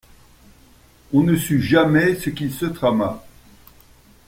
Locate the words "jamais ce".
1.61-2.31